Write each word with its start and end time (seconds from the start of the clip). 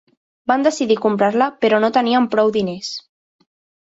Van 0.51 0.63
decidir 0.67 0.95
comprar-la 1.03 1.49
però 1.65 1.81
no 1.85 1.91
tenien 1.99 2.29
prou 2.33 2.51
diners. 2.57 2.91